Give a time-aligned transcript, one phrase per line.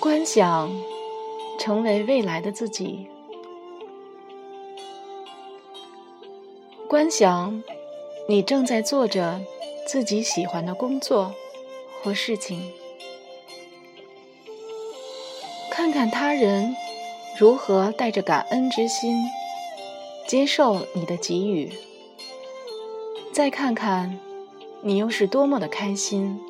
[0.00, 0.74] 观想
[1.58, 3.06] 成为未来的自己，
[6.88, 7.62] 观想
[8.26, 9.42] 你正在做着
[9.86, 11.34] 自己喜欢的工作
[12.02, 12.72] 或事情，
[15.70, 16.74] 看看他人
[17.38, 19.22] 如何带着感恩之心
[20.26, 21.70] 接受你的给予，
[23.34, 24.18] 再看看
[24.80, 26.40] 你又是多么的开心。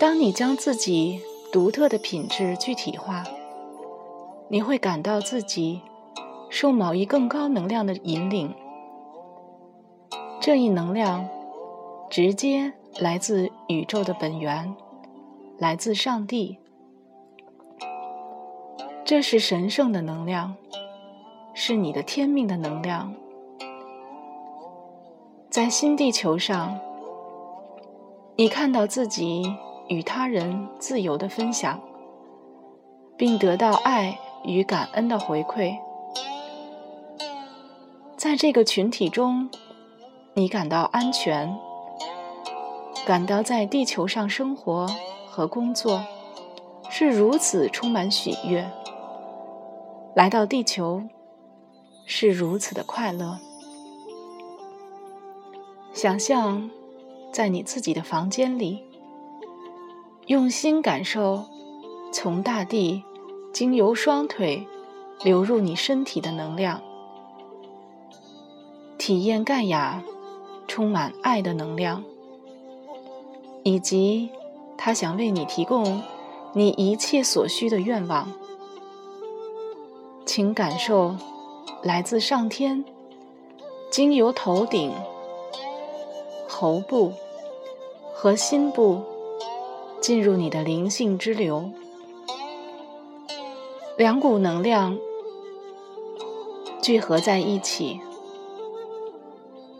[0.00, 1.22] 当你将自己
[1.54, 3.22] 独特的品质具体化，
[4.48, 5.80] 你会感到自己
[6.50, 8.52] 受某一更高能量的引领。
[10.40, 11.28] 这一能量
[12.10, 14.74] 直接来自宇宙的本源，
[15.56, 16.58] 来自上帝。
[19.04, 20.56] 这是神圣的能量，
[21.54, 23.14] 是你的天命的能量。
[25.48, 26.80] 在新地球上，
[28.34, 29.44] 你看到自己。
[29.88, 31.78] 与他人自由的分享，
[33.16, 35.76] 并得到爱与感恩的回馈，
[38.16, 39.50] 在这个群体中，
[40.32, 41.54] 你感到安全，
[43.04, 44.88] 感到在地球上生活
[45.28, 46.02] 和工作
[46.88, 48.70] 是如此充满喜悦，
[50.14, 51.02] 来到地球
[52.06, 53.38] 是如此的快乐。
[55.92, 56.70] 想象
[57.30, 58.93] 在你自己的房间里。
[60.26, 61.44] 用心感受，
[62.10, 63.02] 从大地
[63.52, 64.66] 经由双腿
[65.22, 66.80] 流入你身体的能量，
[68.96, 70.02] 体验盖亚
[70.66, 72.02] 充满爱的能量，
[73.64, 74.30] 以及
[74.78, 76.02] 他想为你提供
[76.54, 78.32] 你一切所需的愿望。
[80.24, 81.14] 请感受
[81.82, 82.82] 来自上天，
[83.90, 84.90] 经由头顶、
[86.48, 87.12] 喉部
[88.14, 89.02] 和心部。
[90.04, 91.70] 进入你的灵性之流，
[93.96, 94.98] 两股能量
[96.82, 98.02] 聚合在一起，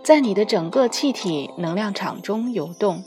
[0.03, 3.05] 在你的整个气体能量场中游动。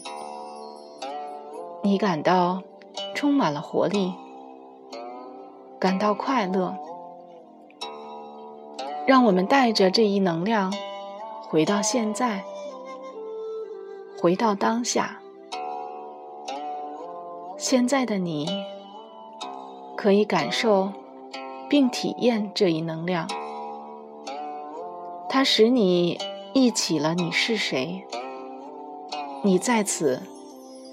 [1.81, 2.61] 你感到
[3.15, 4.13] 充满了活力，
[5.79, 6.77] 感到快乐。
[9.07, 10.71] 让我们带着这一能量
[11.41, 12.43] 回到现在，
[14.21, 15.19] 回到当下。
[17.59, 18.47] 现在的你，
[19.95, 20.91] 可以感受
[21.67, 23.27] 并体验这一能量，
[25.27, 26.19] 它使你
[26.53, 28.05] 忆起了你是谁。
[29.43, 30.21] 你在此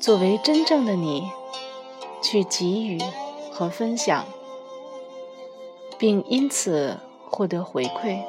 [0.00, 1.28] 作为真正的你，
[2.22, 2.98] 去给予
[3.53, 4.24] 和分享，
[5.98, 6.98] 并因此
[7.28, 8.22] 获得回馈。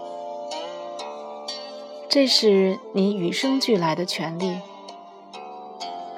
[2.10, 4.58] 这是你与生俱来的权利。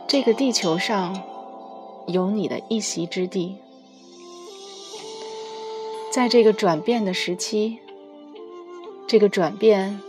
[0.08, 1.16] 这个地球上。
[2.08, 3.58] 有你的一席之地，
[6.10, 7.80] 在这个转变的时期，
[9.06, 10.00] 这个转变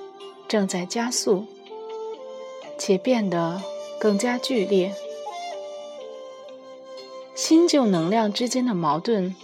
[0.47, 1.45] 正在加速，
[2.79, 3.61] 且变得
[3.99, 4.95] 更加剧烈。
[7.35, 9.35] 新旧能量之间的矛盾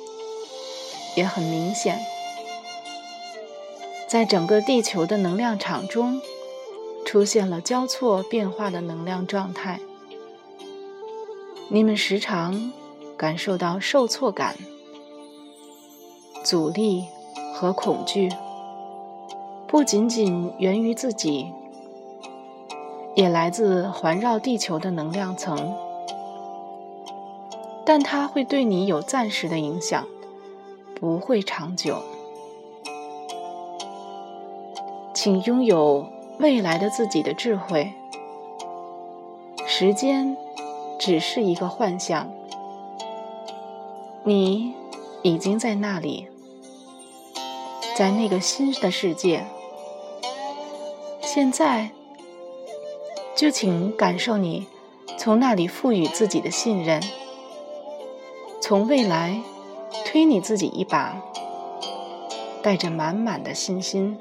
[1.16, 1.98] 也很明显，
[4.09, 6.22] 在整个地球的能量场中，
[7.04, 9.81] 出现了交错变化的能量状态。
[11.74, 12.72] 你们时常
[13.16, 14.54] 感受到受挫感、
[16.44, 17.04] 阻力
[17.52, 18.30] 和恐惧，
[19.66, 21.50] 不仅仅源于自己，
[23.16, 25.74] 也来自环绕地球的能量层。
[27.84, 30.06] 但它会对你有暂时的影响，
[30.94, 32.00] 不会长久。
[35.12, 36.06] 请拥有
[36.38, 37.92] 未来的自己的智慧。
[39.66, 40.36] 时间。
[40.99, 42.31] 只是一个幻象，
[44.22, 44.74] 你
[45.22, 46.28] 已经在那里，
[47.97, 49.45] 在那个新的世界。
[51.21, 51.91] 现在，
[53.36, 54.66] 就请感受你
[55.18, 57.03] 从那里赋予自己的信任，
[58.63, 59.42] 从未来
[60.07, 61.21] 推你自己一把，
[62.63, 64.16] 带着满满的信心。